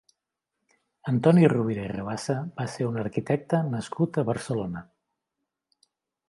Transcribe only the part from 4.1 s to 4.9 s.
a Barcelona.